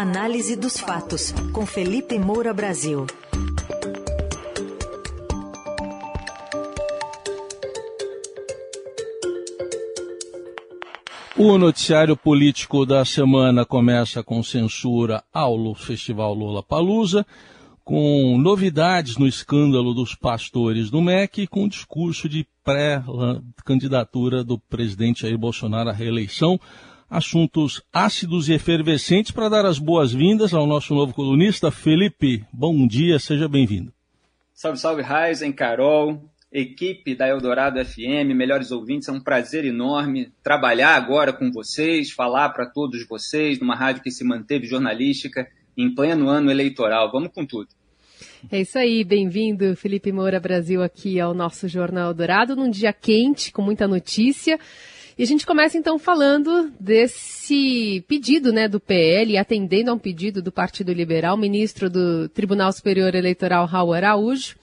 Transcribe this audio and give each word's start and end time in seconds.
Análise 0.00 0.54
dos 0.54 0.78
fatos, 0.78 1.34
com 1.52 1.66
Felipe 1.66 2.20
Moura 2.20 2.54
Brasil. 2.54 3.04
O 11.36 11.58
noticiário 11.58 12.16
político 12.16 12.86
da 12.86 13.04
semana 13.04 13.64
começa 13.64 14.22
com 14.22 14.40
censura 14.40 15.24
ao 15.34 15.74
Festival 15.74 16.32
Lula 16.32 16.62
Palusa, 16.62 17.26
com 17.84 18.38
novidades 18.38 19.16
no 19.16 19.26
escândalo 19.26 19.92
dos 19.92 20.14
pastores 20.14 20.90
do 20.90 21.02
MEC 21.02 21.42
e 21.42 21.48
com 21.48 21.66
discurso 21.66 22.28
de 22.28 22.46
pré-candidatura 22.62 24.44
do 24.44 24.60
presidente 24.60 25.22
Jair 25.22 25.36
Bolsonaro 25.36 25.90
à 25.90 25.92
reeleição. 25.92 26.60
Assuntos 27.10 27.82
ácidos 27.90 28.50
e 28.50 28.52
efervescentes 28.52 29.30
para 29.30 29.48
dar 29.48 29.64
as 29.64 29.78
boas-vindas 29.78 30.52
ao 30.52 30.66
nosso 30.66 30.94
novo 30.94 31.14
colunista, 31.14 31.70
Felipe. 31.70 32.44
Bom 32.52 32.86
dia, 32.86 33.18
seja 33.18 33.48
bem-vindo. 33.48 33.90
Salve, 34.52 34.78
salve, 34.78 35.00
Raizen, 35.00 35.50
Carol, 35.50 36.22
equipe 36.52 37.14
da 37.14 37.26
Eldorado 37.26 37.82
FM, 37.82 38.34
melhores 38.34 38.70
ouvintes, 38.70 39.08
é 39.08 39.12
um 39.12 39.20
prazer 39.20 39.64
enorme 39.64 40.30
trabalhar 40.42 40.96
agora 40.96 41.32
com 41.32 41.50
vocês, 41.50 42.10
falar 42.10 42.50
para 42.50 42.66
todos 42.66 43.06
vocês 43.08 43.58
numa 43.58 43.74
rádio 43.74 44.02
que 44.02 44.10
se 44.10 44.22
manteve 44.22 44.66
jornalística 44.66 45.48
em 45.78 45.94
pleno 45.94 46.28
ano 46.28 46.50
eleitoral. 46.50 47.10
Vamos 47.10 47.30
com 47.32 47.46
tudo. 47.46 47.68
É 48.52 48.60
isso 48.60 48.78
aí, 48.78 49.02
bem-vindo, 49.02 49.74
Felipe 49.76 50.12
Moura 50.12 50.38
Brasil, 50.38 50.82
aqui 50.82 51.18
ao 51.18 51.32
nosso 51.32 51.68
Jornal 51.68 52.12
Dourado, 52.12 52.54
num 52.54 52.70
dia 52.70 52.92
quente, 52.92 53.50
com 53.50 53.62
muita 53.62 53.88
notícia. 53.88 54.58
E 55.18 55.22
a 55.24 55.26
gente 55.26 55.44
começa 55.44 55.76
então 55.76 55.98
falando 55.98 56.70
desse 56.78 58.04
pedido 58.06 58.52
né, 58.52 58.68
do 58.68 58.78
PL, 58.78 59.36
atendendo 59.36 59.90
a 59.90 59.94
um 59.94 59.98
pedido 59.98 60.40
do 60.40 60.52
Partido 60.52 60.92
Liberal, 60.92 61.36
ministro 61.36 61.90
do 61.90 62.28
Tribunal 62.28 62.70
Superior 62.72 63.12
Eleitoral, 63.16 63.66
Raul 63.66 63.94
Araújo, 63.94 64.54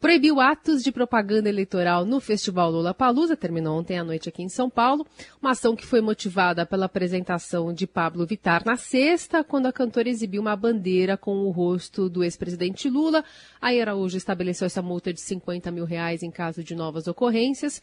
proibiu 0.00 0.40
atos 0.40 0.82
de 0.82 0.90
propaganda 0.90 1.48
eleitoral 1.48 2.04
no 2.04 2.18
Festival 2.18 2.68
Lula 2.68 2.92
Palusa, 2.92 3.36
terminou 3.36 3.78
ontem 3.78 3.96
à 3.96 4.02
noite 4.02 4.28
aqui 4.28 4.42
em 4.42 4.48
São 4.48 4.68
Paulo, 4.68 5.06
uma 5.40 5.52
ação 5.52 5.76
que 5.76 5.86
foi 5.86 6.00
motivada 6.00 6.66
pela 6.66 6.86
apresentação 6.86 7.72
de 7.72 7.86
Pablo 7.86 8.26
Vittar 8.26 8.64
na 8.66 8.74
sexta, 8.74 9.44
quando 9.44 9.66
a 9.66 9.72
cantora 9.72 10.08
exibiu 10.08 10.42
uma 10.42 10.56
bandeira 10.56 11.16
com 11.16 11.46
o 11.46 11.50
rosto 11.52 12.08
do 12.08 12.24
ex-presidente 12.24 12.90
Lula. 12.90 13.24
Aí 13.60 13.80
Araújo 13.80 14.16
estabeleceu 14.16 14.66
essa 14.66 14.82
multa 14.82 15.12
de 15.12 15.20
50 15.20 15.70
mil 15.70 15.84
reais 15.84 16.24
em 16.24 16.30
caso 16.32 16.64
de 16.64 16.74
novas 16.74 17.06
ocorrências. 17.06 17.80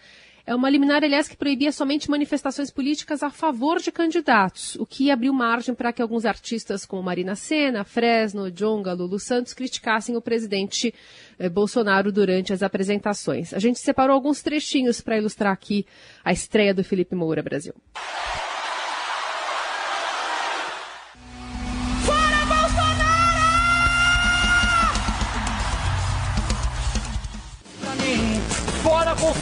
É 0.49 0.55
uma 0.55 0.67
liminar, 0.67 1.03
aliás, 1.03 1.27
que 1.27 1.37
proibia 1.37 1.71
somente 1.71 2.09
manifestações 2.09 2.71
políticas 2.71 3.21
a 3.21 3.29
favor 3.29 3.77
de 3.77 3.91
candidatos, 3.91 4.75
o 4.77 4.85
que 4.85 5.11
abriu 5.11 5.31
margem 5.31 5.75
para 5.75 5.93
que 5.93 6.01
alguns 6.01 6.25
artistas 6.25 6.87
como 6.87 7.03
Marina 7.03 7.35
Senna, 7.35 7.83
Fresno, 7.83 8.49
Jonga, 8.49 8.93
Lulu 8.93 9.19
Santos 9.19 9.53
criticassem 9.53 10.17
o 10.17 10.21
presidente 10.23 10.91
eh, 11.37 11.49
Bolsonaro 11.49 12.11
durante 12.11 12.51
as 12.51 12.63
apresentações. 12.63 13.53
A 13.53 13.59
gente 13.59 13.77
separou 13.77 14.15
alguns 14.15 14.41
trechinhos 14.41 15.01
para 15.01 15.19
ilustrar 15.19 15.53
aqui 15.53 15.85
a 16.25 16.31
estreia 16.31 16.73
do 16.73 16.83
Felipe 16.83 17.13
Moura 17.13 17.43
Brasil. 17.43 17.75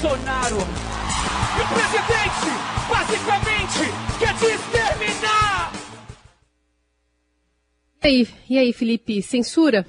Bolsonaro! 0.02 0.58
E 0.58 1.62
o 1.62 1.67
presidente, 1.73 2.52
basicamente, 2.88 4.20
quer 4.20 4.38
te 4.38 4.45
exterminar! 4.45 5.72
E 8.03 8.08
aí, 8.08 8.28
e 8.48 8.58
aí, 8.59 8.73
Felipe, 8.73 9.23
censura? 9.23 9.88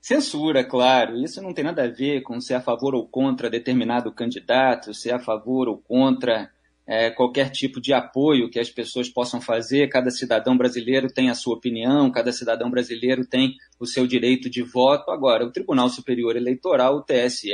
Censura, 0.00 0.64
claro. 0.64 1.22
Isso 1.22 1.42
não 1.42 1.52
tem 1.52 1.64
nada 1.64 1.84
a 1.84 1.88
ver 1.88 2.22
com 2.22 2.40
ser 2.40 2.54
a 2.54 2.62
favor 2.62 2.94
ou 2.94 3.06
contra 3.06 3.50
determinado 3.50 4.10
candidato, 4.10 4.94
ser 4.94 5.12
a 5.12 5.18
favor 5.18 5.68
ou 5.68 5.76
contra 5.76 6.50
é, 6.86 7.10
qualquer 7.10 7.50
tipo 7.50 7.82
de 7.82 7.92
apoio 7.92 8.48
que 8.48 8.58
as 8.58 8.70
pessoas 8.70 9.10
possam 9.10 9.38
fazer. 9.38 9.88
Cada 9.90 10.10
cidadão 10.10 10.56
brasileiro 10.56 11.08
tem 11.12 11.28
a 11.28 11.34
sua 11.34 11.56
opinião, 11.56 12.10
cada 12.10 12.32
cidadão 12.32 12.70
brasileiro 12.70 13.26
tem 13.26 13.54
o 13.78 13.84
seu 13.84 14.06
direito 14.06 14.48
de 14.48 14.62
voto. 14.62 15.10
Agora, 15.10 15.44
o 15.44 15.52
Tribunal 15.52 15.90
Superior 15.90 16.36
Eleitoral, 16.36 16.96
o 16.96 17.02
TSE, 17.02 17.52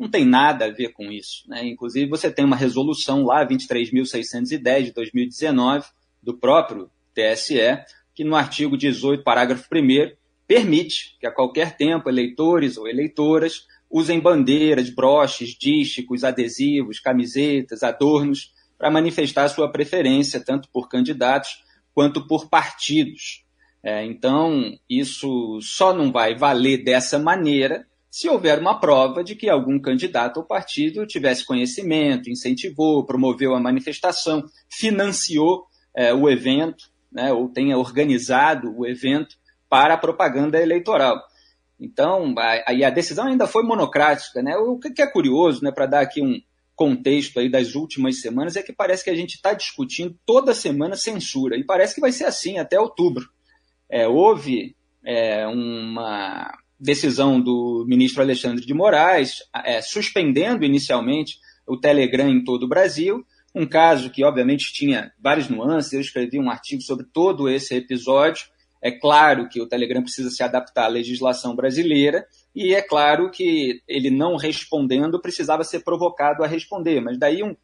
não 0.00 0.08
tem 0.08 0.24
nada 0.24 0.64
a 0.64 0.70
ver 0.70 0.94
com 0.94 1.12
isso. 1.12 1.44
Né? 1.46 1.66
Inclusive, 1.66 2.08
você 2.08 2.30
tem 2.30 2.42
uma 2.42 2.56
resolução 2.56 3.22
lá, 3.22 3.46
23.610 3.46 4.84
de 4.84 4.92
2019, 4.92 5.86
do 6.22 6.38
próprio 6.38 6.90
TSE, 7.14 7.84
que 8.14 8.24
no 8.24 8.34
artigo 8.34 8.78
18, 8.78 9.22
parágrafo 9.22 9.68
1, 9.70 10.16
permite 10.46 11.18
que 11.20 11.26
a 11.26 11.30
qualquer 11.30 11.76
tempo 11.76 12.08
eleitores 12.08 12.78
ou 12.78 12.88
eleitoras 12.88 13.66
usem 13.90 14.18
bandeiras, 14.18 14.88
broches, 14.88 15.50
dísticos, 15.50 16.24
adesivos, 16.24 16.98
camisetas, 16.98 17.82
adornos, 17.82 18.54
para 18.78 18.90
manifestar 18.90 19.48
sua 19.48 19.70
preferência, 19.70 20.42
tanto 20.42 20.70
por 20.72 20.88
candidatos 20.88 21.62
quanto 21.92 22.26
por 22.26 22.48
partidos. 22.48 23.44
É, 23.82 24.02
então, 24.04 24.78
isso 24.88 25.58
só 25.60 25.92
não 25.92 26.10
vai 26.10 26.34
valer 26.34 26.82
dessa 26.82 27.18
maneira 27.18 27.86
se 28.10 28.28
houver 28.28 28.58
uma 28.58 28.80
prova 28.80 29.22
de 29.22 29.36
que 29.36 29.48
algum 29.48 29.78
candidato 29.78 30.38
ou 30.38 30.44
partido 30.44 31.06
tivesse 31.06 31.46
conhecimento, 31.46 32.28
incentivou, 32.28 33.06
promoveu 33.06 33.54
a 33.54 33.60
manifestação, 33.60 34.44
financiou 34.68 35.66
é, 35.94 36.12
o 36.12 36.28
evento, 36.28 36.90
né, 37.10 37.32
ou 37.32 37.48
tenha 37.48 37.78
organizado 37.78 38.76
o 38.76 38.84
evento 38.84 39.36
para 39.68 39.94
a 39.94 39.98
propaganda 39.98 40.60
eleitoral. 40.60 41.22
Então, 41.78 42.34
aí 42.66 42.84
a 42.84 42.90
decisão 42.90 43.26
ainda 43.26 43.46
foi 43.46 43.62
monocrática. 43.62 44.42
Né? 44.42 44.56
O 44.56 44.78
que 44.78 45.00
é 45.00 45.06
curioso, 45.06 45.62
né, 45.62 45.70
para 45.70 45.86
dar 45.86 46.00
aqui 46.00 46.20
um 46.20 46.40
contexto 46.74 47.38
aí 47.38 47.48
das 47.48 47.74
últimas 47.74 48.20
semanas, 48.20 48.56
é 48.56 48.62
que 48.62 48.72
parece 48.72 49.04
que 49.04 49.10
a 49.10 49.14
gente 49.14 49.34
está 49.34 49.52
discutindo 49.52 50.18
toda 50.26 50.54
semana 50.54 50.96
censura, 50.96 51.56
e 51.56 51.64
parece 51.64 51.94
que 51.94 52.00
vai 52.00 52.10
ser 52.10 52.24
assim 52.24 52.58
até 52.58 52.80
outubro. 52.80 53.28
É, 53.88 54.08
houve 54.08 54.74
é, 55.04 55.46
uma 55.46 56.50
decisão 56.80 57.40
do 57.40 57.84
ministro 57.86 58.22
Alexandre 58.22 58.64
de 58.64 58.72
Moraes, 58.72 59.40
é, 59.64 59.82
suspendendo 59.82 60.64
inicialmente 60.64 61.36
o 61.66 61.76
Telegram 61.76 62.28
em 62.28 62.42
todo 62.42 62.64
o 62.64 62.68
Brasil, 62.68 63.24
um 63.54 63.66
caso 63.66 64.10
que 64.10 64.24
obviamente 64.24 64.72
tinha 64.72 65.12
várias 65.20 65.48
nuances, 65.48 65.92
eu 65.92 66.00
escrevi 66.00 66.38
um 66.38 66.50
artigo 66.50 66.80
sobre 66.82 67.04
todo 67.12 67.48
esse 67.48 67.74
episódio. 67.74 68.46
É 68.82 68.90
claro 68.90 69.48
que 69.48 69.60
o 69.60 69.68
Telegram 69.68 70.02
precisa 70.02 70.30
se 70.30 70.42
adaptar 70.42 70.84
à 70.84 70.88
legislação 70.88 71.54
brasileira, 71.54 72.24
e 72.54 72.74
é 72.74 72.80
claro 72.80 73.30
que 73.30 73.82
ele 73.86 74.10
não 74.10 74.36
respondendo 74.36 75.20
precisava 75.20 75.62
ser 75.64 75.80
provocado 75.80 76.42
a 76.42 76.46
responder, 76.46 77.00
mas 77.00 77.18
daí 77.18 77.42
um 77.42 77.54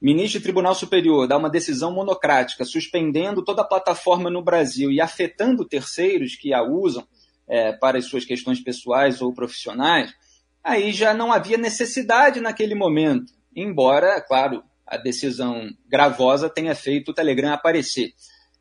ministro 0.00 0.38
do 0.38 0.44
Tribunal 0.44 0.74
Superior 0.74 1.26
dá 1.26 1.36
uma 1.36 1.50
decisão 1.50 1.92
monocrática, 1.92 2.64
suspendendo 2.64 3.44
toda 3.44 3.62
a 3.62 3.66
plataforma 3.66 4.30
no 4.30 4.42
Brasil 4.42 4.90
e 4.90 5.00
afetando 5.00 5.66
terceiros 5.66 6.36
que 6.36 6.54
a 6.54 6.62
usam, 6.62 7.06
é, 7.50 7.72
para 7.72 7.98
as 7.98 8.04
suas 8.04 8.24
questões 8.24 8.60
pessoais 8.60 9.20
ou 9.20 9.34
profissionais, 9.34 10.14
aí 10.62 10.92
já 10.92 11.12
não 11.12 11.32
havia 11.32 11.58
necessidade 11.58 12.40
naquele 12.40 12.76
momento, 12.76 13.32
embora, 13.54 14.20
claro, 14.20 14.62
a 14.86 14.96
decisão 14.96 15.68
gravosa 15.88 16.48
tenha 16.48 16.74
feito 16.76 17.10
o 17.10 17.14
Telegram 17.14 17.52
aparecer. 17.52 18.12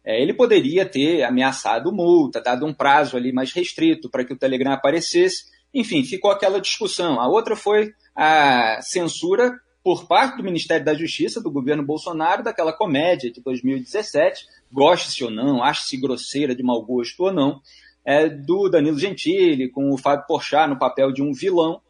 É, 0.03 0.19
ele 0.19 0.33
poderia 0.33 0.87
ter 0.87 1.23
ameaçado 1.23 1.91
multa, 1.91 2.41
dado 2.41 2.65
um 2.65 2.73
prazo 2.73 3.15
ali 3.15 3.31
mais 3.31 3.51
restrito 3.51 4.09
para 4.09 4.25
que 4.25 4.33
o 4.33 4.37
Telegram 4.37 4.71
aparecesse. 4.71 5.45
Enfim, 5.71 6.03
ficou 6.03 6.31
aquela 6.31 6.59
discussão. 6.59 7.19
A 7.19 7.27
outra 7.27 7.55
foi 7.55 7.93
a 8.15 8.81
censura 8.81 9.59
por 9.83 10.07
parte 10.07 10.37
do 10.37 10.43
Ministério 10.43 10.83
da 10.83 10.93
Justiça, 10.93 11.41
do 11.41 11.51
governo 11.51 11.83
Bolsonaro, 11.83 12.43
daquela 12.43 12.73
comédia 12.73 13.31
de 13.31 13.41
2017, 13.41 14.45
goste-se 14.71 15.23
ou 15.23 15.31
não, 15.31 15.63
ache-se 15.63 15.97
grosseira, 15.97 16.55
de 16.55 16.63
mau 16.63 16.83
gosto 16.83 17.23
ou 17.23 17.33
não, 17.33 17.61
é, 18.05 18.29
do 18.29 18.69
Danilo 18.69 18.97
Gentili, 18.97 19.69
com 19.69 19.91
o 19.91 19.97
Fábio 19.97 20.25
Porchat 20.27 20.69
no 20.69 20.79
papel 20.79 21.11
de 21.11 21.21
um 21.21 21.33
vilão, 21.33 21.81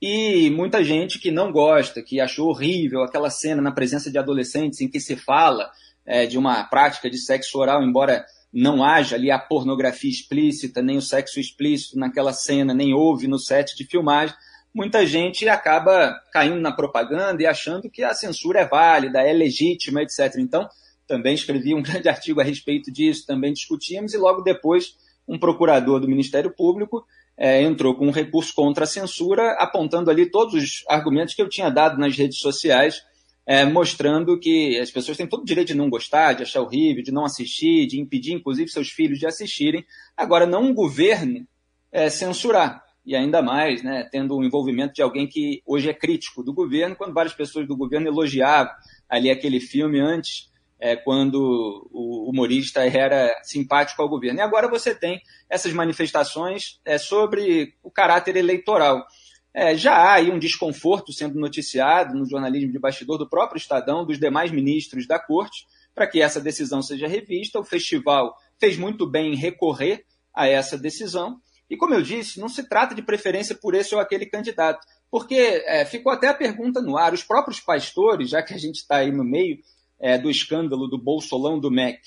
e 0.00 0.50
muita 0.50 0.82
gente 0.82 1.20
que 1.20 1.30
não 1.30 1.52
gosta, 1.52 2.02
que 2.02 2.20
achou 2.20 2.48
horrível 2.48 3.02
aquela 3.02 3.30
cena 3.30 3.62
na 3.62 3.70
presença 3.70 4.10
de 4.10 4.18
adolescentes 4.18 4.80
em 4.80 4.88
que 4.88 4.98
se 4.98 5.14
fala 5.14 5.70
é, 6.04 6.26
de 6.26 6.36
uma 6.36 6.64
prática 6.64 7.08
de 7.08 7.18
sexo 7.18 7.58
oral, 7.58 7.82
embora 7.82 8.24
não 8.52 8.84
haja 8.84 9.16
ali 9.16 9.30
a 9.30 9.38
pornografia 9.38 10.10
explícita, 10.10 10.82
nem 10.82 10.96
o 10.96 11.02
sexo 11.02 11.38
explícito 11.38 11.98
naquela 11.98 12.32
cena, 12.32 12.74
nem 12.74 12.92
houve 12.92 13.28
no 13.28 13.38
set 13.38 13.76
de 13.76 13.84
filmagem, 13.86 14.34
muita 14.74 15.06
gente 15.06 15.48
acaba 15.48 16.20
caindo 16.32 16.60
na 16.60 16.72
propaganda 16.72 17.42
e 17.42 17.46
achando 17.46 17.88
que 17.88 18.02
a 18.02 18.12
censura 18.12 18.60
é 18.60 18.68
válida, 18.68 19.20
é 19.20 19.32
legítima, 19.32 20.02
etc. 20.02 20.34
Então, 20.38 20.68
também 21.06 21.34
escrevi 21.34 21.74
um 21.74 21.82
grande 21.82 22.08
artigo 22.08 22.40
a 22.40 22.44
respeito 22.44 22.92
disso, 22.92 23.26
também 23.26 23.52
discutimos, 23.52 24.12
e 24.12 24.18
logo 24.18 24.42
depois 24.42 24.96
um 25.26 25.38
procurador 25.38 26.00
do 26.00 26.08
Ministério 26.08 26.54
Público 26.54 27.04
é, 27.36 27.62
entrou 27.62 27.94
com 27.94 28.06
um 28.06 28.10
recurso 28.10 28.52
contra 28.54 28.84
a 28.84 28.86
censura, 28.86 29.52
apontando 29.58 30.10
ali 30.10 30.30
todos 30.30 30.54
os 30.54 30.84
argumentos 30.88 31.34
que 31.34 31.42
eu 31.42 31.48
tinha 31.48 31.70
dado 31.70 31.98
nas 31.98 32.16
redes 32.16 32.38
sociais 32.38 33.02
é, 33.46 33.64
mostrando 33.64 34.38
que 34.38 34.78
as 34.78 34.90
pessoas 34.90 35.16
têm 35.16 35.26
todo 35.26 35.42
o 35.42 35.44
direito 35.44 35.68
de 35.68 35.74
não 35.74 35.90
gostar, 35.90 36.32
de 36.32 36.42
achar 36.42 36.60
horrível, 36.60 37.02
de 37.02 37.12
não 37.12 37.24
assistir, 37.24 37.86
de 37.86 38.00
impedir, 38.00 38.34
inclusive, 38.34 38.70
seus 38.70 38.88
filhos 38.88 39.18
de 39.18 39.26
assistirem. 39.26 39.84
Agora, 40.16 40.46
não 40.46 40.64
um 40.64 40.74
governo 40.74 41.46
é, 41.90 42.08
censurar. 42.08 42.82
E 43.04 43.16
ainda 43.16 43.42
mais, 43.42 43.82
né, 43.82 44.08
tendo 44.12 44.36
o 44.36 44.44
envolvimento 44.44 44.94
de 44.94 45.02
alguém 45.02 45.26
que 45.26 45.60
hoje 45.66 45.90
é 45.90 45.94
crítico 45.94 46.42
do 46.44 46.54
governo, 46.54 46.94
quando 46.94 47.12
várias 47.12 47.34
pessoas 47.34 47.66
do 47.66 47.76
governo 47.76 48.06
elogiavam 48.06 48.72
ali 49.08 49.28
aquele 49.28 49.58
filme 49.58 49.98
antes, 49.98 50.48
é, 50.82 50.96
quando 50.96 51.88
o 51.92 52.28
humorista 52.28 52.84
era 52.84 53.32
simpático 53.44 54.02
ao 54.02 54.08
governo. 54.08 54.40
E 54.40 54.42
agora 54.42 54.66
você 54.66 54.92
tem 54.92 55.22
essas 55.48 55.72
manifestações 55.72 56.80
é, 56.84 56.98
sobre 56.98 57.76
o 57.84 57.90
caráter 57.90 58.34
eleitoral. 58.34 59.06
É, 59.54 59.76
já 59.76 59.94
há 59.94 60.14
aí 60.14 60.28
um 60.28 60.40
desconforto 60.40 61.12
sendo 61.12 61.38
noticiado 61.38 62.18
no 62.18 62.28
jornalismo 62.28 62.72
de 62.72 62.80
bastidor 62.80 63.16
do 63.16 63.28
próprio 63.28 63.58
Estadão, 63.58 64.04
dos 64.04 64.18
demais 64.18 64.50
ministros 64.50 65.06
da 65.06 65.20
corte, 65.20 65.68
para 65.94 66.08
que 66.08 66.20
essa 66.20 66.40
decisão 66.40 66.82
seja 66.82 67.06
revista. 67.06 67.60
O 67.60 67.64
festival 67.64 68.34
fez 68.58 68.76
muito 68.76 69.08
bem 69.08 69.34
em 69.34 69.36
recorrer 69.36 70.04
a 70.34 70.48
essa 70.48 70.76
decisão. 70.76 71.40
E 71.70 71.76
como 71.76 71.94
eu 71.94 72.02
disse, 72.02 72.40
não 72.40 72.48
se 72.48 72.68
trata 72.68 72.92
de 72.92 73.02
preferência 73.02 73.54
por 73.54 73.76
esse 73.76 73.94
ou 73.94 74.00
aquele 74.00 74.26
candidato, 74.26 74.84
porque 75.08 75.62
é, 75.64 75.84
ficou 75.84 76.10
até 76.10 76.26
a 76.26 76.34
pergunta 76.34 76.82
no 76.82 76.96
ar. 76.96 77.14
Os 77.14 77.22
próprios 77.22 77.60
pastores, 77.60 78.30
já 78.30 78.42
que 78.42 78.52
a 78.52 78.58
gente 78.58 78.78
está 78.78 78.96
aí 78.96 79.12
no 79.12 79.22
meio 79.22 79.58
é, 80.02 80.18
do 80.18 80.28
escândalo 80.28 80.88
do 80.88 80.98
Bolsolão 80.98 81.60
do 81.60 81.70
MEC, 81.70 82.00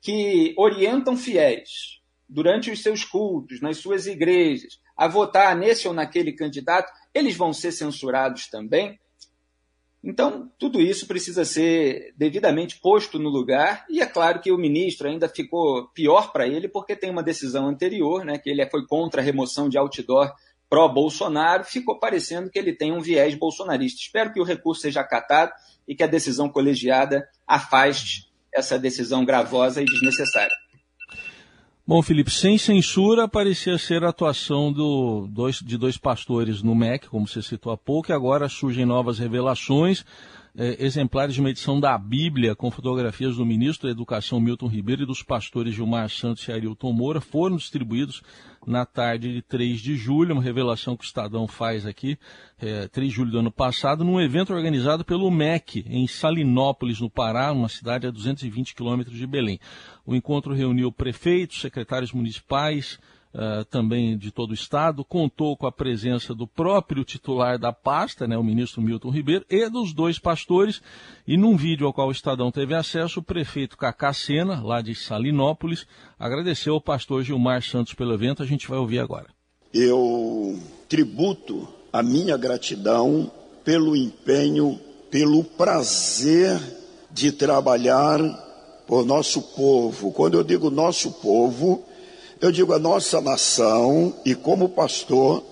que 0.00 0.54
orientam 0.56 1.16
fiéis 1.16 2.00
durante 2.28 2.70
os 2.70 2.80
seus 2.82 3.04
cultos, 3.04 3.60
nas 3.60 3.78
suas 3.78 4.06
igrejas, 4.06 4.80
a 4.96 5.08
votar 5.08 5.56
nesse 5.56 5.88
ou 5.88 5.92
naquele 5.92 6.32
candidato, 6.32 6.90
eles 7.12 7.36
vão 7.36 7.52
ser 7.52 7.72
censurados 7.72 8.46
também. 8.46 8.98
Então, 10.04 10.50
tudo 10.58 10.80
isso 10.80 11.06
precisa 11.06 11.44
ser 11.44 12.14
devidamente 12.16 12.80
posto 12.80 13.18
no 13.18 13.28
lugar, 13.28 13.84
e 13.90 14.00
é 14.00 14.06
claro 14.06 14.40
que 14.40 14.50
o 14.50 14.58
ministro 14.58 15.08
ainda 15.08 15.28
ficou 15.28 15.88
pior 15.88 16.32
para 16.32 16.46
ele, 16.46 16.68
porque 16.68 16.96
tem 16.96 17.10
uma 17.10 17.22
decisão 17.22 17.66
anterior, 17.66 18.24
né, 18.24 18.38
que 18.38 18.50
ele 18.50 18.64
foi 18.68 18.86
contra 18.86 19.20
a 19.20 19.24
remoção 19.24 19.68
de 19.68 19.78
outdoor 19.78 20.32
pró-Bolsonaro, 20.68 21.64
ficou 21.64 21.98
parecendo 21.98 22.50
que 22.50 22.58
ele 22.58 22.74
tem 22.74 22.92
um 22.92 23.00
viés 23.00 23.34
bolsonarista. 23.34 24.00
Espero 24.00 24.32
que 24.32 24.40
o 24.40 24.44
recurso 24.44 24.80
seja 24.80 25.00
acatado 25.00 25.52
e 25.86 25.94
que 25.94 26.02
a 26.02 26.06
decisão 26.06 26.48
colegiada 26.48 27.28
afaste 27.46 28.30
essa 28.54 28.78
decisão 28.78 29.24
gravosa 29.24 29.80
e 29.80 29.84
desnecessária. 29.84 30.54
Bom, 31.84 32.00
Felipe, 32.00 32.30
sem 32.30 32.56
censura 32.58 33.26
parecia 33.26 33.76
ser 33.76 34.04
a 34.04 34.10
atuação 34.10 34.72
do, 34.72 35.26
dois, 35.28 35.56
de 35.56 35.76
dois 35.76 35.98
pastores 35.98 36.62
no 36.62 36.74
MEC, 36.74 37.08
como 37.08 37.26
você 37.26 37.42
citou 37.42 37.72
há 37.72 37.76
pouco, 37.76 38.12
e 38.12 38.14
agora 38.14 38.48
surgem 38.48 38.86
novas 38.86 39.18
revelações 39.18 40.04
é, 40.56 40.84
exemplares 40.84 41.34
de 41.34 41.40
uma 41.40 41.50
edição 41.50 41.80
da 41.80 41.96
Bíblia 41.96 42.54
com 42.54 42.70
fotografias 42.70 43.36
do 43.36 43.46
ministro 43.46 43.88
da 43.88 43.92
Educação 43.92 44.38
Milton 44.38 44.66
Ribeiro 44.66 45.02
e 45.02 45.06
dos 45.06 45.22
pastores 45.22 45.74
Gilmar 45.74 46.08
Santos 46.10 46.46
e 46.46 46.52
Arilton 46.52 46.92
Moura 46.92 47.20
foram 47.20 47.56
distribuídos 47.56 48.22
na 48.66 48.84
tarde 48.84 49.32
de 49.32 49.42
3 49.42 49.80
de 49.80 49.96
julho, 49.96 50.34
uma 50.34 50.42
revelação 50.42 50.96
que 50.96 51.04
o 51.04 51.06
Estadão 51.06 51.48
faz 51.48 51.84
aqui, 51.84 52.18
é, 52.60 52.86
3 52.88 53.10
de 53.10 53.16
julho 53.16 53.30
do 53.30 53.38
ano 53.38 53.50
passado, 53.50 54.04
num 54.04 54.20
evento 54.20 54.52
organizado 54.52 55.04
pelo 55.04 55.30
MEC, 55.30 55.84
em 55.88 56.06
Salinópolis, 56.06 57.00
no 57.00 57.10
Pará, 57.10 57.50
uma 57.50 57.68
cidade 57.68 58.06
a 58.06 58.10
220 58.10 58.74
quilômetros 58.74 59.16
de 59.16 59.26
Belém. 59.26 59.58
O 60.06 60.14
encontro 60.14 60.54
reuniu 60.54 60.92
prefeitos, 60.92 61.60
secretários 61.60 62.12
municipais, 62.12 63.00
uh, 63.34 63.64
também 63.66 64.16
de 64.16 64.30
todo 64.30 64.50
o 64.50 64.54
Estado, 64.54 65.04
contou 65.04 65.56
com 65.56 65.66
a 65.66 65.72
presença 65.72 66.34
do 66.34 66.46
próprio 66.46 67.04
titular 67.04 67.58
da 67.58 67.72
pasta, 67.72 68.26
né, 68.26 68.36
o 68.36 68.44
ministro 68.44 68.82
Milton 68.82 69.10
Ribeiro, 69.10 69.44
e 69.50 69.68
dos 69.68 69.92
dois 69.92 70.18
pastores. 70.18 70.82
E 71.26 71.36
num 71.36 71.56
vídeo 71.56 71.86
ao 71.86 71.92
qual 71.92 72.08
o 72.08 72.12
Estadão 72.12 72.50
teve 72.50 72.74
acesso, 72.74 73.20
o 73.20 73.22
prefeito 73.22 73.76
Cacá 73.76 74.12
Sena, 74.12 74.62
lá 74.62 74.80
de 74.80 74.94
Salinópolis, 74.94 75.86
agradeceu 76.18 76.74
ao 76.74 76.80
pastor 76.80 77.22
Gilmar 77.22 77.62
Santos 77.62 77.94
pelo 77.94 78.14
evento. 78.14 78.42
A 78.42 78.46
gente 78.46 78.68
vai 78.68 78.78
ouvir 78.78 78.98
agora. 78.98 79.26
Eu 79.72 80.58
tributo 80.88 81.66
a 81.92 82.02
minha 82.02 82.36
gratidão 82.36 83.30
pelo 83.64 83.96
empenho, 83.96 84.78
pelo 85.10 85.44
prazer 85.44 86.60
de 87.10 87.32
trabalhar 87.32 88.18
por 88.86 89.04
nosso 89.04 89.40
povo. 89.54 90.12
Quando 90.12 90.34
eu 90.34 90.44
digo 90.44 90.70
nosso 90.70 91.12
povo, 91.12 91.84
eu 92.42 92.50
digo 92.50 92.72
a 92.72 92.78
nossa 92.78 93.20
nação, 93.20 94.12
e 94.24 94.34
como 94.34 94.68
pastor, 94.68 95.44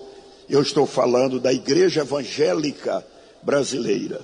eu 0.49 0.61
estou 0.61 0.85
falando 0.85 1.39
da 1.39 1.53
Igreja 1.53 2.01
Evangélica 2.01 3.01
Brasileira. 3.41 4.19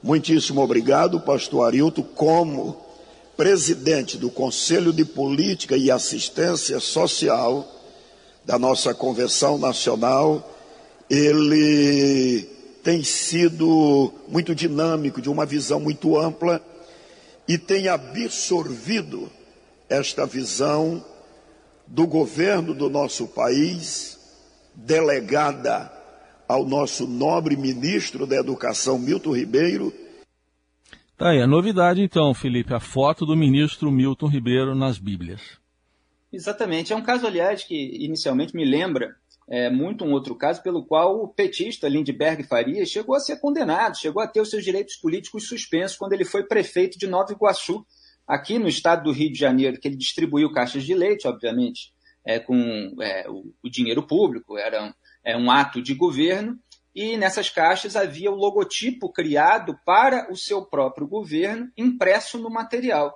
Muitíssimo 0.00 0.62
obrigado, 0.62 1.18
pastor 1.18 1.66
Arilton, 1.66 2.04
como 2.14 2.80
presidente 3.36 4.16
do 4.16 4.30
Conselho 4.30 4.92
de 4.92 5.04
Política 5.04 5.76
e 5.76 5.90
Assistência 5.90 6.78
Social 6.78 7.68
da 8.44 8.56
nossa 8.56 8.94
Convenção 8.94 9.58
Nacional. 9.58 10.48
Ele 11.10 12.48
tem 12.84 13.02
sido 13.02 14.12
muito 14.28 14.54
dinâmico, 14.54 15.20
de 15.20 15.28
uma 15.28 15.44
visão 15.44 15.80
muito 15.80 16.16
ampla 16.16 16.64
e 17.48 17.58
tem 17.58 17.88
absorvido 17.88 19.28
esta 19.88 20.24
visão 20.24 21.04
do 21.92 22.06
governo 22.06 22.74
do 22.74 22.88
nosso 22.88 23.28
país, 23.28 24.18
delegada 24.74 25.92
ao 26.48 26.64
nosso 26.64 27.06
nobre 27.06 27.54
ministro 27.54 28.26
da 28.26 28.36
Educação, 28.36 28.98
Milton 28.98 29.36
Ribeiro. 29.36 29.92
Tá 31.18 31.32
aí 31.32 31.42
a 31.42 31.46
novidade, 31.46 32.00
então, 32.00 32.32
Felipe, 32.32 32.72
a 32.72 32.80
foto 32.80 33.26
do 33.26 33.36
ministro 33.36 33.92
Milton 33.92 34.26
Ribeiro 34.26 34.74
nas 34.74 34.96
Bíblias. 34.98 35.42
Exatamente. 36.32 36.94
É 36.94 36.96
um 36.96 37.02
caso, 37.02 37.26
aliás, 37.26 37.62
que 37.62 37.74
inicialmente 38.02 38.56
me 38.56 38.64
lembra 38.64 39.14
é, 39.46 39.68
muito 39.68 40.02
um 40.02 40.12
outro 40.12 40.34
caso 40.34 40.62
pelo 40.62 40.86
qual 40.86 41.22
o 41.22 41.28
petista 41.28 41.88
Lindbergh 41.88 42.42
Farias 42.44 42.88
chegou 42.88 43.14
a 43.14 43.20
ser 43.20 43.38
condenado, 43.38 43.98
chegou 43.98 44.22
a 44.22 44.26
ter 44.26 44.40
os 44.40 44.48
seus 44.48 44.64
direitos 44.64 44.96
políticos 44.96 45.46
suspensos 45.46 45.98
quando 45.98 46.14
ele 46.14 46.24
foi 46.24 46.44
prefeito 46.44 46.98
de 46.98 47.06
Nova 47.06 47.32
Iguaçu, 47.32 47.84
aqui 48.32 48.58
no 48.58 48.66
estado 48.66 49.04
do 49.04 49.12
Rio 49.12 49.30
de 49.30 49.38
Janeiro, 49.38 49.78
que 49.78 49.86
ele 49.86 49.96
distribuiu 49.96 50.50
caixas 50.50 50.84
de 50.84 50.94
leite, 50.94 51.28
obviamente, 51.28 51.92
é, 52.24 52.38
com 52.38 52.56
é, 52.98 53.28
o, 53.28 53.52
o, 53.62 53.68
dinheiro 53.68 54.02
público, 54.06 54.56
era 54.56 54.84
um, 54.84 54.92
é, 55.22 55.36
um 55.36 55.50
ato 55.50 55.82
de 55.82 55.92
governo, 55.92 56.58
e 56.94 57.18
nessas 57.18 57.50
caixas 57.50 57.94
havia 57.94 58.30
o 58.30 58.34
logotipo 58.34 59.12
criado 59.12 59.78
para 59.84 60.32
o 60.32 60.36
seu 60.36 60.64
próprio 60.64 61.06
governo, 61.06 61.70
impresso 61.76 62.38
no 62.38 62.48
material. 62.48 63.14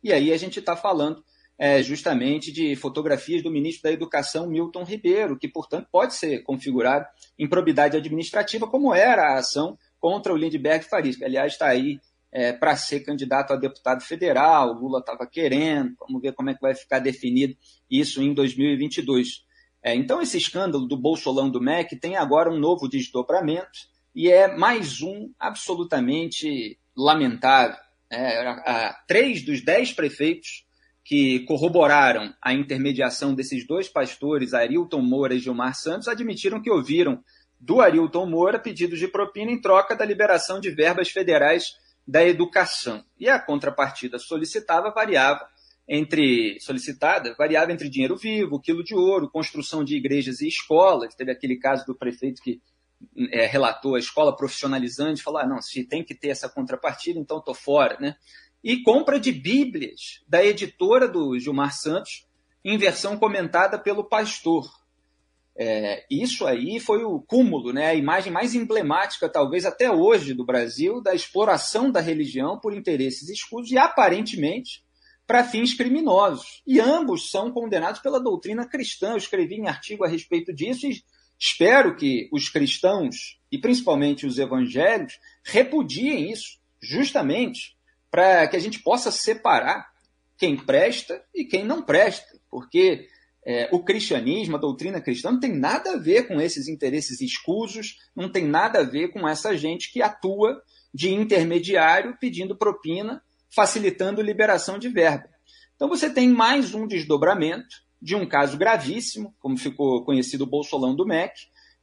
E 0.00 0.12
aí 0.12 0.32
a 0.32 0.36
gente 0.36 0.60
está 0.60 0.76
falando 0.76 1.24
é, 1.58 1.82
justamente 1.82 2.52
de 2.52 2.76
fotografias 2.76 3.42
do 3.42 3.50
ministro 3.50 3.82
da 3.82 3.92
Educação, 3.92 4.48
Milton 4.48 4.84
Ribeiro, 4.84 5.36
que, 5.36 5.48
portanto, 5.48 5.88
pode 5.90 6.14
ser 6.14 6.44
configurado 6.44 7.04
em 7.36 7.48
probidade 7.48 7.96
administrativa, 7.96 8.68
como 8.68 8.94
era 8.94 9.22
a 9.22 9.38
ação 9.38 9.76
contra 9.98 10.32
o 10.32 10.36
Lindbergh 10.36 10.84
Farias, 10.84 11.16
que, 11.16 11.24
aliás, 11.24 11.52
está 11.52 11.66
aí 11.66 11.98
é, 12.32 12.52
para 12.52 12.74
ser 12.76 13.00
candidato 13.00 13.52
a 13.52 13.56
deputado 13.56 14.02
federal, 14.02 14.70
o 14.70 14.78
Lula 14.78 15.00
estava 15.00 15.26
querendo, 15.26 15.94
vamos 16.00 16.22
ver 16.22 16.32
como 16.32 16.48
é 16.48 16.54
que 16.54 16.62
vai 16.62 16.74
ficar 16.74 16.98
definido 16.98 17.54
isso 17.90 18.22
em 18.22 18.32
2022. 18.32 19.44
É, 19.82 19.94
então, 19.94 20.22
esse 20.22 20.38
escândalo 20.38 20.86
do 20.86 20.96
Bolsolão 20.96 21.50
do 21.50 21.60
MEC 21.60 21.96
tem 21.96 22.16
agora 22.16 22.50
um 22.50 22.58
novo 22.58 22.88
desdobramento 22.88 23.80
e 24.14 24.30
é 24.30 24.56
mais 24.56 25.02
um 25.02 25.30
absolutamente 25.38 26.78
lamentável. 26.96 27.76
É, 28.10 28.94
três 29.06 29.42
dos 29.42 29.62
dez 29.62 29.92
prefeitos 29.92 30.64
que 31.04 31.40
corroboraram 31.40 32.32
a 32.40 32.52
intermediação 32.52 33.34
desses 33.34 33.66
dois 33.66 33.88
pastores, 33.88 34.54
Arilton 34.54 35.02
Moura 35.02 35.34
e 35.34 35.38
Gilmar 35.38 35.74
Santos, 35.74 36.08
admitiram 36.08 36.62
que 36.62 36.70
ouviram 36.70 37.22
do 37.58 37.80
Arilton 37.80 38.26
Moura 38.26 38.58
pedidos 38.58 38.98
de 38.98 39.08
propina 39.08 39.50
em 39.50 39.60
troca 39.60 39.96
da 39.96 40.04
liberação 40.04 40.60
de 40.60 40.70
verbas 40.70 41.10
federais 41.10 41.74
da 42.06 42.24
educação. 42.24 43.04
E 43.18 43.28
a 43.28 43.38
contrapartida 43.38 44.18
solicitada 44.18 44.90
variava 44.90 45.46
entre 45.88 46.58
solicitada 46.60 47.34
variava 47.36 47.72
entre 47.72 47.88
dinheiro 47.88 48.16
vivo, 48.16 48.60
quilo 48.60 48.84
de 48.84 48.94
ouro, 48.94 49.28
construção 49.28 49.84
de 49.84 49.96
igrejas 49.96 50.40
e 50.40 50.48
escolas. 50.48 51.14
Teve 51.14 51.32
aquele 51.32 51.56
caso 51.56 51.84
do 51.84 51.94
prefeito 51.94 52.40
que 52.42 52.60
é, 53.30 53.46
relatou 53.46 53.94
a 53.94 53.98
escola 53.98 54.34
profissionalizante, 54.34 55.22
falou: 55.22 55.40
ah, 55.40 55.46
não, 55.46 55.60
se 55.60 55.84
tem 55.84 56.04
que 56.04 56.14
ter 56.14 56.28
essa 56.28 56.48
contrapartida, 56.48 57.18
então 57.18 57.38
estou 57.38 57.54
fora, 57.54 57.96
né? 58.00 58.16
E 58.62 58.82
compra 58.82 59.18
de 59.18 59.32
Bíblias 59.32 60.22
da 60.26 60.44
editora 60.44 61.08
do 61.08 61.36
Gilmar 61.38 61.74
Santos, 61.74 62.28
em 62.64 62.78
versão 62.78 63.16
comentada 63.18 63.78
pelo 63.78 64.04
pastor. 64.04 64.70
É, 65.54 66.04
isso 66.10 66.46
aí 66.46 66.80
foi 66.80 67.04
o 67.04 67.20
cúmulo, 67.20 67.72
né, 67.72 67.88
a 67.88 67.94
imagem 67.94 68.32
mais 68.32 68.54
emblemática, 68.54 69.28
talvez 69.28 69.66
até 69.66 69.90
hoje, 69.90 70.32
do 70.32 70.46
Brasil, 70.46 71.02
da 71.02 71.14
exploração 71.14 71.90
da 71.90 72.00
religião 72.00 72.58
por 72.58 72.74
interesses 72.74 73.28
escusos 73.28 73.70
e 73.70 73.76
aparentemente 73.76 74.82
para 75.26 75.44
fins 75.44 75.74
criminosos. 75.74 76.62
E 76.66 76.80
ambos 76.80 77.30
são 77.30 77.50
condenados 77.50 78.00
pela 78.00 78.20
doutrina 78.20 78.66
cristã. 78.66 79.12
Eu 79.12 79.16
escrevi 79.18 79.56
em 79.56 79.68
artigo 79.68 80.04
a 80.04 80.08
respeito 80.08 80.52
disso 80.52 80.86
e 80.86 81.02
espero 81.38 81.96
que 81.96 82.28
os 82.32 82.48
cristãos, 82.48 83.38
e 83.50 83.58
principalmente 83.58 84.26
os 84.26 84.38
evangélicos, 84.38 85.18
repudiem 85.44 86.30
isso, 86.30 86.58
justamente 86.80 87.76
para 88.10 88.46
que 88.48 88.56
a 88.56 88.60
gente 88.60 88.80
possa 88.80 89.10
separar 89.10 89.90
quem 90.36 90.56
presta 90.56 91.24
e 91.34 91.44
quem 91.44 91.64
não 91.64 91.82
presta, 91.82 92.38
porque 92.50 93.08
é, 93.44 93.68
o 93.72 93.82
cristianismo, 93.82 94.56
a 94.56 94.60
doutrina 94.60 95.00
cristã, 95.00 95.32
não 95.32 95.40
tem 95.40 95.52
nada 95.52 95.92
a 95.92 95.98
ver 95.98 96.28
com 96.28 96.40
esses 96.40 96.68
interesses 96.68 97.20
escusos, 97.20 97.96
não 98.14 98.30
tem 98.30 98.46
nada 98.46 98.80
a 98.80 98.84
ver 98.84 99.08
com 99.08 99.28
essa 99.28 99.56
gente 99.56 99.92
que 99.92 100.00
atua 100.00 100.62
de 100.94 101.12
intermediário 101.12 102.16
pedindo 102.20 102.56
propina, 102.56 103.22
facilitando 103.54 104.22
liberação 104.22 104.78
de 104.78 104.88
verba. 104.88 105.28
Então 105.74 105.88
você 105.88 106.08
tem 106.08 106.28
mais 106.28 106.74
um 106.74 106.86
desdobramento 106.86 107.82
de 108.00 108.14
um 108.14 108.26
caso 108.26 108.56
gravíssimo, 108.56 109.34
como 109.40 109.56
ficou 109.56 110.04
conhecido 110.04 110.44
o 110.44 110.46
Bolsolão 110.46 110.94
do 110.94 111.06
MEC, 111.06 111.34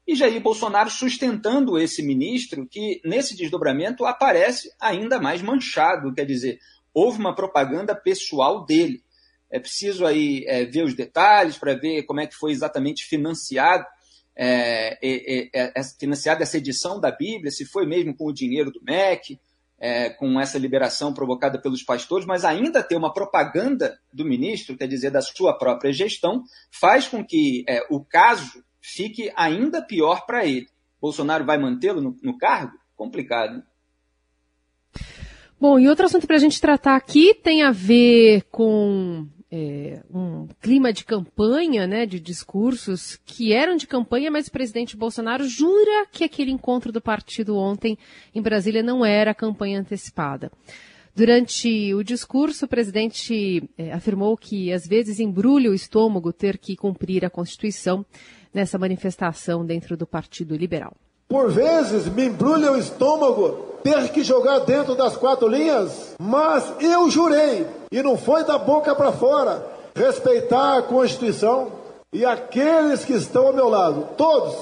e 0.07 0.15
Jair 0.15 0.41
Bolsonaro 0.41 0.89
sustentando 0.89 1.77
esse 1.77 2.01
ministro 2.01 2.67
que, 2.67 2.99
nesse 3.05 3.37
desdobramento, 3.37 4.05
aparece 4.05 4.71
ainda 4.81 5.19
mais 5.19 5.41
manchado. 5.41 6.13
Quer 6.13 6.25
dizer, 6.25 6.57
houve 6.91 7.19
uma 7.19 7.35
propaganda 7.35 7.95
pessoal 7.95 8.65
dele. 8.65 9.03
É 9.51 9.59
preciso 9.59 10.05
aí 10.05 10.43
é, 10.47 10.65
ver 10.65 10.83
os 10.83 10.93
detalhes 10.93 11.57
para 11.57 11.73
ver 11.73 12.03
como 12.03 12.19
é 12.19 12.27
que 12.27 12.35
foi 12.35 12.51
exatamente 12.51 13.03
financiado 13.05 13.85
é, 14.41 14.97
é, 15.01 15.49
é, 15.53 15.83
financiada 15.99 16.43
essa 16.43 16.57
edição 16.57 16.97
da 16.97 17.11
Bíblia, 17.11 17.51
se 17.51 17.65
foi 17.65 17.85
mesmo 17.85 18.15
com 18.15 18.25
o 18.25 18.33
dinheiro 18.33 18.71
do 18.71 18.81
MEC, 18.81 19.37
é, 19.77 20.09
com 20.09 20.39
essa 20.39 20.57
liberação 20.57 21.13
provocada 21.13 21.59
pelos 21.59 21.83
pastores, 21.83 22.25
mas 22.25 22.45
ainda 22.45 22.81
ter 22.81 22.95
uma 22.95 23.13
propaganda 23.13 23.99
do 24.13 24.23
ministro, 24.23 24.77
quer 24.77 24.87
dizer, 24.87 25.11
da 25.11 25.21
sua 25.21 25.57
própria 25.57 25.91
gestão, 25.91 26.43
faz 26.71 27.05
com 27.05 27.23
que 27.23 27.65
é, 27.67 27.85
o 27.89 27.99
caso 27.99 28.63
fique 28.81 29.29
ainda 29.35 29.81
pior 29.81 30.25
para 30.25 30.45
ele. 30.45 30.67
Bolsonaro 31.01 31.45
vai 31.45 31.57
mantê-lo 31.57 31.99
no, 32.01 32.17
no, 32.21 32.37
cargo? 32.37 32.77
Complicado. 32.95 33.61
Bom, 35.59 35.77
e 35.77 35.89
outro 35.89 36.05
assunto 36.05 36.25
para 36.25 36.37
a 36.37 36.39
gente 36.39 36.61
tratar 36.61 36.95
aqui 36.95 37.33
tem 37.33 37.63
a 37.63 37.71
ver 37.71 38.43
com 38.51 39.27
é, 39.51 40.01
um 40.13 40.47
clima 40.61 40.93
de 40.93 41.03
campanha, 41.03 41.87
né, 41.87 42.05
de 42.05 42.19
discursos 42.19 43.19
que 43.25 43.51
eram 43.51 43.75
de 43.75 43.87
campanha, 43.87 44.29
mas 44.29 44.47
o 44.47 44.51
presidente 44.51 44.95
Bolsonaro 44.95 45.47
jura 45.47 46.05
que 46.11 46.23
aquele 46.23 46.51
encontro 46.51 46.91
do 46.91 47.01
partido 47.01 47.57
ontem 47.57 47.97
em 48.33 48.41
Brasília 48.41 48.83
não 48.83 49.03
era 49.03 49.33
campanha 49.33 49.79
antecipada. 49.79 50.51
Durante 51.15 51.93
o 51.93 52.03
discurso, 52.03 52.65
o 52.65 52.67
presidente 52.67 53.67
é, 53.77 53.91
afirmou 53.91 54.37
que 54.37 54.71
às 54.71 54.87
vezes 54.87 55.19
embrulha 55.19 55.71
o 55.71 55.73
estômago 55.73 56.31
ter 56.31 56.57
que 56.57 56.75
cumprir 56.75 57.25
a 57.25 57.29
Constituição 57.29 58.05
nessa 58.53 58.77
manifestação 58.77 59.65
dentro 59.65 59.97
do 59.97 60.07
Partido 60.07 60.55
Liberal. 60.55 60.95
Por 61.29 61.51
vezes 61.51 62.07
me 62.07 62.25
embrulha 62.25 62.71
o 62.71 62.77
estômago 62.77 63.65
ter 63.83 64.09
que 64.09 64.23
jogar 64.23 64.61
dentro 64.61 64.95
das 64.95 65.15
quatro 65.15 65.47
linhas, 65.47 66.15
mas 66.19 66.73
eu 66.81 67.07
jurei, 67.07 67.67
e 67.91 68.01
não 68.01 68.17
foi 68.17 68.43
da 68.43 68.57
boca 68.57 68.95
para 68.95 69.11
fora, 69.11 69.63
respeitar 69.95 70.79
a 70.79 70.81
Constituição 70.81 71.67
e 72.11 72.25
aqueles 72.25 73.05
que 73.05 73.13
estão 73.13 73.45
ao 73.45 73.53
meu 73.53 73.69
lado, 73.69 74.09
todos, 74.17 74.55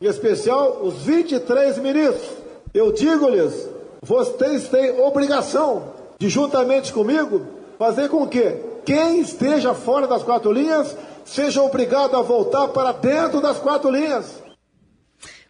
em 0.00 0.06
especial 0.06 0.78
os 0.84 1.02
23 1.02 1.78
ministros. 1.78 2.30
Eu 2.72 2.92
digo-lhes, 2.92 3.68
vocês 4.00 4.68
têm 4.68 5.00
obrigação 5.00 5.82
de, 6.20 6.28
juntamente 6.28 6.92
comigo, 6.92 7.42
fazer 7.76 8.08
com 8.08 8.28
que 8.28 8.54
quem 8.84 9.18
esteja 9.18 9.74
fora 9.74 10.06
das 10.06 10.22
quatro 10.22 10.52
linhas 10.52 10.96
seja 11.24 11.60
obrigado 11.62 12.16
a 12.16 12.22
voltar 12.22 12.68
para 12.68 12.92
dentro 12.92 13.40
das 13.40 13.58
quatro 13.58 13.90
linhas. 13.90 14.40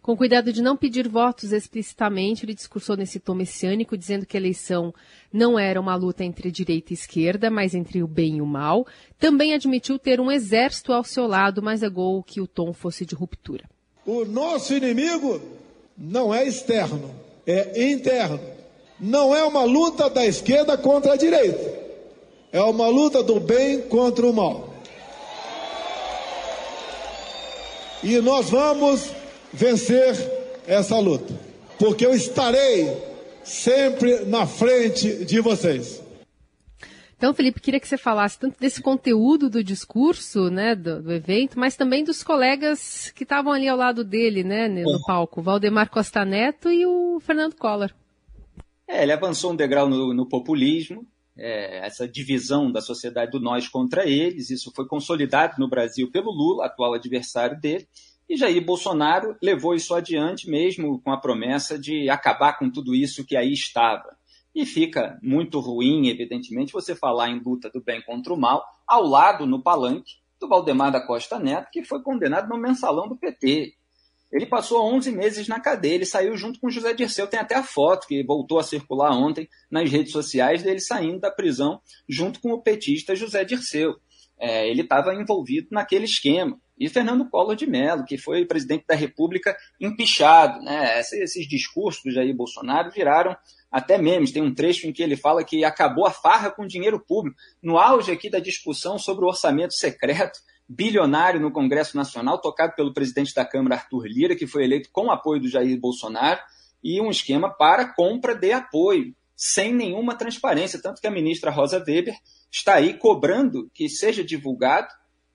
Com 0.03 0.17
cuidado 0.17 0.51
de 0.51 0.61
não 0.61 0.75
pedir 0.75 1.07
votos 1.07 1.53
explicitamente, 1.53 2.43
ele 2.43 2.53
discursou 2.53 2.97
nesse 2.97 3.21
tom 3.21 3.33
messiânico, 3.33 3.97
dizendo 3.97 4.25
que 4.25 4.35
a 4.35 4.39
eleição 4.39 4.93
não 5.31 5.57
era 5.57 5.79
uma 5.79 5.95
luta 5.95 6.25
entre 6.25 6.51
direita 6.51 6.91
e 6.91 6.93
esquerda, 6.93 7.49
mas 7.49 7.73
entre 7.73 8.03
o 8.03 8.07
bem 8.07 8.35
e 8.35 8.41
o 8.41 8.45
mal. 8.45 8.85
Também 9.17 9.53
admitiu 9.53 9.97
ter 9.97 10.19
um 10.19 10.29
exército 10.29 10.91
ao 10.91 11.05
seu 11.05 11.25
lado, 11.25 11.63
mas 11.63 11.79
negou 11.79 12.21
que 12.21 12.41
o 12.41 12.47
tom 12.47 12.73
fosse 12.73 13.05
de 13.05 13.15
ruptura. 13.15 13.63
O 14.05 14.25
nosso 14.25 14.73
inimigo 14.73 15.39
não 15.97 16.35
é 16.35 16.45
externo, 16.45 17.09
é 17.47 17.89
interno. 17.89 18.41
Não 18.99 19.33
é 19.33 19.41
uma 19.45 19.63
luta 19.63 20.09
da 20.09 20.25
esquerda 20.25 20.77
contra 20.77 21.13
a 21.13 21.17
direita. 21.17 21.81
É 22.51 22.61
uma 22.61 22.89
luta 22.89 23.23
do 23.23 23.39
bem 23.39 23.79
contra 23.83 24.27
o 24.27 24.33
mal. 24.33 24.73
E 28.03 28.19
nós 28.19 28.49
vamos 28.49 29.22
vencer 29.53 30.15
essa 30.65 30.97
luta, 30.99 31.33
porque 31.77 32.05
eu 32.05 32.13
estarei 32.13 32.91
sempre 33.43 34.25
na 34.25 34.45
frente 34.47 35.25
de 35.25 35.39
vocês. 35.39 36.01
Então, 37.15 37.33
Felipe, 37.33 37.61
queria 37.61 37.79
que 37.79 37.87
você 37.87 37.97
falasse 37.97 38.37
tanto 38.37 38.59
desse 38.59 38.81
conteúdo 38.81 39.49
do 39.49 39.63
discurso, 39.63 40.49
né, 40.49 40.75
do, 40.75 41.01
do 41.01 41.13
evento, 41.13 41.57
mas 41.57 41.77
também 41.77 42.03
dos 42.03 42.21
colegas 42.21 43.13
que 43.15 43.23
estavam 43.23 43.53
ali 43.53 43.65
ao 43.65 43.77
lado 43.77 44.03
dele, 44.03 44.43
né, 44.43 44.67
no 44.67 45.01
palco, 45.05 45.41
Valdemar 45.41 45.89
Costa 45.89 46.25
Neto 46.25 46.69
e 46.69 46.85
o 46.85 47.21
Fernando 47.21 47.55
Collor. 47.55 47.91
É, 48.85 49.03
ele 49.03 49.13
avançou 49.13 49.53
um 49.53 49.55
degrau 49.55 49.87
no, 49.87 50.13
no 50.13 50.27
populismo, 50.27 51.07
é, 51.37 51.85
essa 51.87 52.05
divisão 52.05 52.69
da 52.69 52.81
sociedade 52.81 53.31
do 53.31 53.39
nós 53.39 53.69
contra 53.69 54.05
eles, 54.05 54.49
isso 54.49 54.69
foi 54.75 54.85
consolidado 54.85 55.55
no 55.57 55.69
Brasil 55.69 56.11
pelo 56.11 56.29
Lula, 56.29 56.65
atual 56.65 56.93
adversário 56.93 57.57
dele, 57.57 57.87
e 58.29 58.37
Jair 58.37 58.63
Bolsonaro 58.63 59.35
levou 59.41 59.75
isso 59.75 59.93
adiante 59.93 60.49
mesmo 60.49 61.01
com 61.01 61.11
a 61.11 61.19
promessa 61.19 61.77
de 61.77 62.09
acabar 62.09 62.57
com 62.57 62.69
tudo 62.69 62.95
isso 62.95 63.25
que 63.25 63.35
aí 63.35 63.51
estava. 63.51 64.15
E 64.55 64.65
fica 64.65 65.19
muito 65.21 65.59
ruim, 65.59 66.07
evidentemente, 66.07 66.73
você 66.73 66.95
falar 66.95 67.29
em 67.29 67.39
luta 67.39 67.69
do 67.69 67.81
bem 67.81 68.01
contra 68.01 68.33
o 68.33 68.39
mal, 68.39 68.63
ao 68.87 69.03
lado, 69.03 69.45
no 69.45 69.61
palanque, 69.61 70.15
do 70.39 70.47
Valdemar 70.47 70.91
da 70.91 71.01
Costa 71.01 71.39
Neto, 71.39 71.69
que 71.71 71.83
foi 71.83 72.01
condenado 72.01 72.47
no 72.47 72.57
mensalão 72.57 73.07
do 73.07 73.15
PT. 73.15 73.73
Ele 74.31 74.45
passou 74.45 74.83
11 74.93 75.11
meses 75.11 75.47
na 75.47 75.59
cadeia, 75.59 75.95
ele 75.95 76.05
saiu 76.05 76.35
junto 76.35 76.59
com 76.59 76.69
José 76.69 76.93
Dirceu. 76.93 77.27
Tem 77.27 77.39
até 77.39 77.55
a 77.55 77.63
foto 77.63 78.07
que 78.07 78.23
voltou 78.23 78.59
a 78.59 78.63
circular 78.63 79.11
ontem 79.11 79.47
nas 79.69 79.89
redes 79.89 80.11
sociais 80.11 80.63
dele 80.63 80.79
saindo 80.79 81.19
da 81.19 81.31
prisão 81.31 81.79
junto 82.09 82.39
com 82.39 82.51
o 82.51 82.61
petista 82.61 83.15
José 83.15 83.43
Dirceu. 83.43 83.95
É, 84.39 84.67
ele 84.67 84.81
estava 84.81 85.13
envolvido 85.13 85.67
naquele 85.71 86.05
esquema 86.05 86.59
e 86.77 86.89
Fernando 86.89 87.29
Collor 87.29 87.55
de 87.55 87.67
Mello, 87.67 88.05
que 88.05 88.17
foi 88.17 88.45
presidente 88.45 88.85
da 88.87 88.95
República 88.95 89.55
empichado. 89.79 90.59
Né? 90.61 90.99
Esses 90.99 91.47
discursos 91.47 92.01
de 92.03 92.11
Jair 92.11 92.35
Bolsonaro 92.35 92.91
viraram 92.91 93.35
até 93.71 93.97
memes. 93.97 94.31
Tem 94.31 94.41
um 94.41 94.53
trecho 94.53 94.87
em 94.87 94.93
que 94.93 95.03
ele 95.03 95.15
fala 95.15 95.43
que 95.43 95.63
acabou 95.63 96.05
a 96.05 96.11
farra 96.11 96.51
com 96.51 96.65
dinheiro 96.65 96.99
público. 96.99 97.37
No 97.61 97.77
auge 97.77 98.11
aqui 98.11 98.29
da 98.29 98.39
discussão 98.39 98.97
sobre 98.97 99.23
o 99.25 99.27
orçamento 99.27 99.73
secreto, 99.73 100.39
bilionário 100.67 101.39
no 101.39 101.51
Congresso 101.51 101.95
Nacional, 101.95 102.39
tocado 102.39 102.73
pelo 102.75 102.93
presidente 102.93 103.33
da 103.33 103.45
Câmara, 103.45 103.75
Arthur 103.75 104.05
Lira, 104.05 104.35
que 104.35 104.47
foi 104.47 104.63
eleito 104.63 104.89
com 104.91 105.11
apoio 105.11 105.41
do 105.41 105.49
Jair 105.49 105.79
Bolsonaro, 105.79 106.39
e 106.83 106.99
um 106.99 107.09
esquema 107.09 107.49
para 107.49 107.93
compra 107.93 108.35
de 108.35 108.51
apoio, 108.51 109.15
sem 109.35 109.73
nenhuma 109.73 110.15
transparência. 110.15 110.81
Tanto 110.81 110.99
que 110.99 111.07
a 111.07 111.11
ministra 111.11 111.51
Rosa 111.51 111.77
Weber 111.77 112.15
está 112.51 112.75
aí 112.75 112.93
cobrando 112.93 113.69
que 113.73 113.87
seja 113.87 114.23
divulgado 114.23 114.87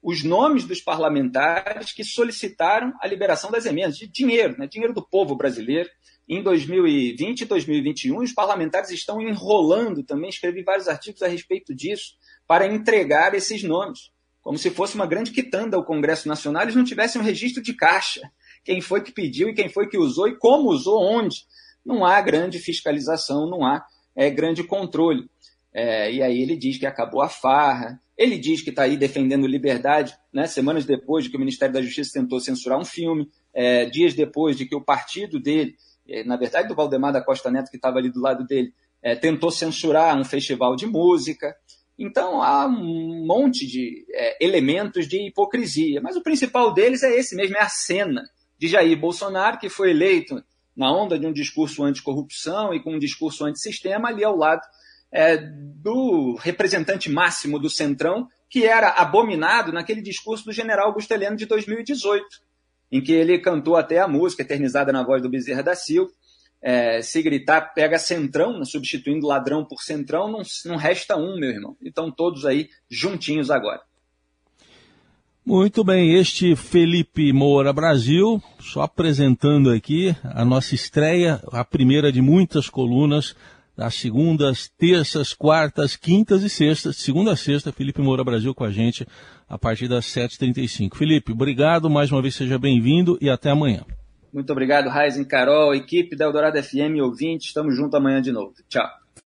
os 0.02 0.22
nomes 0.22 0.64
dos 0.64 0.80
parlamentares 0.80 1.92
que 1.92 2.04
solicitaram 2.04 2.92
a 3.00 3.06
liberação 3.06 3.50
das 3.50 3.66
emendas, 3.66 3.96
de 3.96 4.06
dinheiro, 4.06 4.56
né, 4.58 4.66
dinheiro 4.66 4.94
do 4.94 5.06
povo 5.06 5.34
brasileiro. 5.34 5.88
Em 6.28 6.42
2020 6.42 7.40
e 7.40 7.44
2021, 7.46 8.18
os 8.18 8.32
parlamentares 8.32 8.90
estão 8.90 9.20
enrolando, 9.20 10.02
também 10.02 10.28
escrevi 10.28 10.62
vários 10.62 10.86
artigos 10.86 11.22
a 11.22 11.28
respeito 11.28 11.74
disso, 11.74 12.14
para 12.46 12.66
entregar 12.66 13.34
esses 13.34 13.62
nomes, 13.62 14.10
como 14.48 14.56
se 14.56 14.70
fosse 14.70 14.94
uma 14.94 15.06
grande 15.06 15.30
quitanda 15.30 15.76
ao 15.76 15.84
Congresso 15.84 16.26
Nacional, 16.26 16.62
eles 16.62 16.74
não 16.74 16.82
tivessem 16.82 17.20
um 17.20 17.24
registro 17.24 17.62
de 17.62 17.74
caixa. 17.74 18.22
Quem 18.64 18.80
foi 18.80 19.02
que 19.02 19.12
pediu 19.12 19.50
e 19.50 19.54
quem 19.54 19.68
foi 19.68 19.88
que 19.88 19.98
usou 19.98 20.26
e 20.26 20.38
como 20.38 20.70
usou, 20.70 21.02
onde. 21.02 21.44
Não 21.84 22.04
há 22.04 22.18
grande 22.22 22.58
fiscalização, 22.58 23.48
não 23.48 23.64
há 23.64 23.84
é, 24.16 24.30
grande 24.30 24.64
controle. 24.64 25.28
É, 25.72 26.10
e 26.10 26.22
aí 26.22 26.40
ele 26.40 26.56
diz 26.56 26.78
que 26.78 26.86
acabou 26.86 27.20
a 27.20 27.28
farra, 27.28 28.00
ele 28.18 28.36
diz 28.36 28.60
que 28.60 28.70
está 28.70 28.82
aí 28.82 28.96
defendendo 28.96 29.46
liberdade, 29.46 30.12
né, 30.32 30.48
semanas 30.48 30.84
depois 30.84 31.24
de 31.24 31.30
que 31.30 31.36
o 31.36 31.38
Ministério 31.38 31.72
da 31.72 31.80
Justiça 31.80 32.20
tentou 32.20 32.40
censurar 32.40 32.76
um 32.76 32.84
filme, 32.84 33.30
é, 33.54 33.84
dias 33.84 34.12
depois 34.12 34.56
de 34.56 34.66
que 34.66 34.74
o 34.74 34.84
partido 34.84 35.38
dele, 35.38 35.76
é, 36.08 36.24
na 36.24 36.36
verdade 36.36 36.66
do 36.66 36.74
Valdemar 36.74 37.12
da 37.12 37.22
Costa 37.22 37.48
Neto, 37.48 37.70
que 37.70 37.76
estava 37.76 37.98
ali 37.98 38.10
do 38.10 38.20
lado 38.20 38.44
dele, 38.44 38.74
é, 39.00 39.14
tentou 39.14 39.52
censurar 39.52 40.18
um 40.18 40.24
festival 40.24 40.74
de 40.74 40.84
música. 40.84 41.54
Então 41.96 42.42
há 42.42 42.66
um 42.66 43.24
monte 43.24 43.64
de 43.68 44.04
é, 44.12 44.44
elementos 44.44 45.06
de 45.06 45.28
hipocrisia, 45.28 46.00
mas 46.00 46.16
o 46.16 46.22
principal 46.22 46.74
deles 46.74 47.04
é 47.04 47.16
esse 47.16 47.36
mesmo, 47.36 47.56
é 47.56 47.62
a 47.62 47.68
cena 47.68 48.28
de 48.58 48.66
Jair 48.66 48.98
Bolsonaro, 48.98 49.58
que 49.58 49.68
foi 49.68 49.90
eleito 49.90 50.42
na 50.76 50.92
onda 50.92 51.16
de 51.16 51.26
um 51.26 51.32
discurso 51.32 51.84
anticorrupção 51.84 52.74
e 52.74 52.82
com 52.82 52.94
um 52.94 52.98
discurso 52.98 53.44
antissistema 53.44 54.08
ali 54.08 54.24
ao 54.24 54.36
lado 54.36 54.62
é, 55.12 55.36
do 55.36 56.36
representante 56.40 57.10
máximo 57.10 57.58
do 57.58 57.70
Centrão, 57.70 58.28
que 58.48 58.64
era 58.64 58.90
abominado 58.90 59.72
naquele 59.72 60.02
discurso 60.02 60.44
do 60.44 60.52
general 60.52 60.88
Augusto 60.88 61.12
Heleno 61.12 61.36
de 61.36 61.46
2018, 61.46 62.24
em 62.90 63.02
que 63.02 63.12
ele 63.12 63.38
cantou 63.38 63.76
até 63.76 63.98
a 63.98 64.08
música 64.08 64.42
eternizada 64.42 64.92
na 64.92 65.04
voz 65.04 65.22
do 65.22 65.28
Bezerra 65.28 65.62
da 65.62 65.74
Silva, 65.74 66.10
é, 66.60 67.00
se 67.02 67.22
gritar, 67.22 67.72
pega 67.72 67.98
centrão, 67.98 68.64
substituindo 68.64 69.26
ladrão 69.26 69.64
por 69.64 69.80
centrão, 69.80 70.30
não, 70.30 70.42
não 70.64 70.76
resta 70.76 71.16
um, 71.16 71.38
meu 71.38 71.50
irmão. 71.50 71.76
Então 71.82 72.10
todos 72.10 72.44
aí 72.44 72.68
juntinhos 72.90 73.50
agora. 73.50 73.80
Muito 75.44 75.82
bem, 75.82 76.14
este 76.14 76.54
Felipe 76.54 77.32
Moura 77.32 77.72
Brasil, 77.72 78.42
só 78.60 78.82
apresentando 78.82 79.70
aqui 79.70 80.14
a 80.22 80.44
nossa 80.44 80.74
estreia, 80.74 81.40
a 81.50 81.64
primeira 81.64 82.12
de 82.12 82.20
muitas 82.20 82.68
colunas, 82.68 83.34
das 83.78 83.94
segundas, 83.94 84.68
terças, 84.76 85.32
quartas, 85.32 85.94
quintas 85.94 86.42
e 86.42 86.48
sextas, 86.48 86.96
segunda 86.96 87.30
a 87.30 87.36
sexta, 87.36 87.70
Felipe 87.70 88.02
Moura 88.02 88.24
Brasil 88.24 88.52
com 88.52 88.64
a 88.64 88.72
gente 88.72 89.06
a 89.48 89.56
partir 89.56 89.86
das 89.86 90.04
7h35. 90.06 90.96
Felipe, 90.96 91.30
obrigado, 91.30 91.88
mais 91.88 92.10
uma 92.10 92.20
vez 92.20 92.34
seja 92.34 92.58
bem-vindo 92.58 93.16
e 93.20 93.30
até 93.30 93.50
amanhã. 93.50 93.84
Muito 94.32 94.50
obrigado, 94.50 94.88
Raizen 94.88 95.24
Carol, 95.24 95.72
equipe 95.76 96.16
da 96.16 96.24
Eldorado 96.24 96.60
FM, 96.60 97.00
ouvinte, 97.00 97.46
estamos 97.46 97.76
juntos 97.76 97.94
amanhã 97.94 98.20
de 98.20 98.32
novo. 98.32 98.52
Tchau. 98.68 98.88